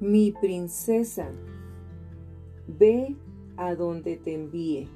[0.00, 1.28] Mi princesa,
[2.66, 3.16] ve
[3.58, 4.88] a donde te envíe.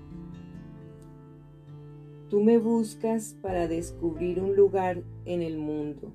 [2.31, 6.11] Tú me buscas para descubrir un lugar en el mundo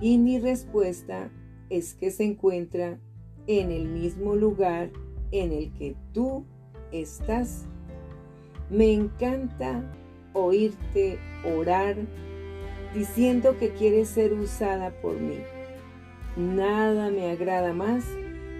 [0.00, 1.30] y mi respuesta
[1.70, 2.98] es que se encuentra
[3.46, 4.90] en el mismo lugar
[5.30, 6.44] en el que tú
[6.90, 7.64] estás.
[8.70, 9.88] Me encanta
[10.32, 11.20] oírte
[11.56, 11.96] orar
[12.92, 15.38] diciendo que quieres ser usada por mí.
[16.36, 18.04] Nada me agrada más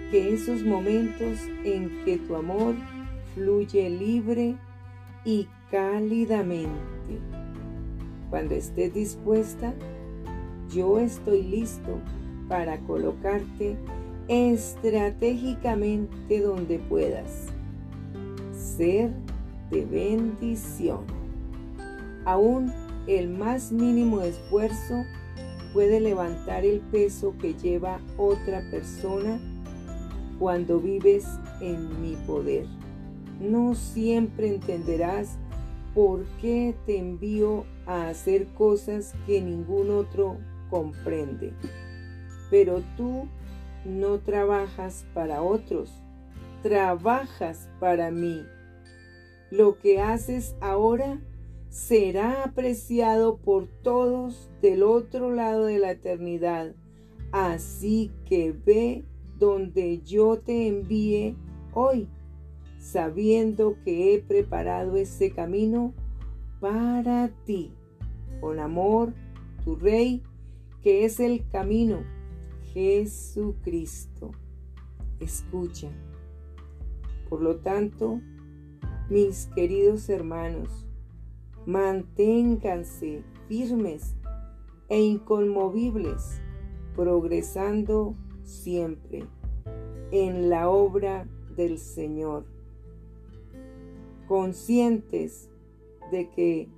[0.09, 2.73] que esos momentos en que tu amor
[3.33, 4.55] fluye libre
[5.25, 6.69] y cálidamente.
[8.29, 9.73] Cuando estés dispuesta,
[10.73, 11.99] yo estoy listo
[12.47, 13.75] para colocarte
[14.29, 17.47] estratégicamente donde puedas.
[18.53, 19.11] Ser
[19.69, 21.01] de bendición.
[22.23, 22.71] Aún
[23.07, 25.03] el más mínimo esfuerzo
[25.75, 29.41] puede levantar el peso que lleva otra persona
[30.39, 31.27] cuando vives
[31.59, 32.65] en mi poder.
[33.41, 35.37] No siempre entenderás
[35.93, 40.37] por qué te envío a hacer cosas que ningún otro
[40.69, 41.51] comprende.
[42.49, 43.27] Pero tú
[43.83, 45.91] no trabajas para otros,
[46.63, 48.45] trabajas para mí.
[49.51, 51.19] Lo que haces ahora
[51.75, 56.73] será apreciado por todos del otro lado de la eternidad.
[57.33, 59.03] Así que ve
[59.37, 61.35] donde yo te envíe
[61.73, 62.07] hoy,
[62.79, 65.93] sabiendo que he preparado ese camino
[66.61, 67.73] para ti.
[68.39, 69.13] Con amor,
[69.65, 70.23] tu Rey,
[70.81, 72.03] que es el camino,
[72.73, 74.31] Jesucristo.
[75.19, 75.89] Escucha.
[77.27, 78.21] Por lo tanto,
[79.09, 80.85] mis queridos hermanos,
[81.65, 84.15] Manténganse firmes
[84.87, 86.41] e inconmovibles,
[86.95, 89.25] progresando siempre
[90.11, 92.45] en la obra del Señor,
[94.27, 95.49] conscientes
[96.11, 96.69] de que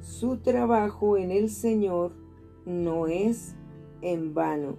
[0.00, 2.12] su trabajo en el Señor
[2.64, 3.56] no es
[4.02, 4.76] en vano.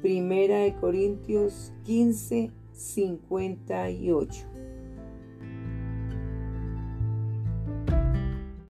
[0.00, 4.51] Primera de Corintios 15, 58.